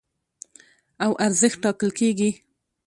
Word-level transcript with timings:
او 1.03 1.11
ارزښت 1.25 1.57
ټاکل 1.63 1.89
کېږي. 1.99 2.29